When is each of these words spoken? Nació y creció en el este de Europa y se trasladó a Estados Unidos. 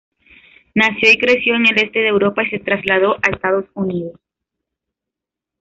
Nació 0.73 1.11
y 1.11 1.19
creció 1.19 1.53
en 1.53 1.67
el 1.67 1.77
este 1.77 1.99
de 1.99 2.07
Europa 2.07 2.41
y 2.43 2.49
se 2.49 2.57
trasladó 2.57 3.17
a 3.17 3.29
Estados 3.31 3.65
Unidos. 3.75 4.19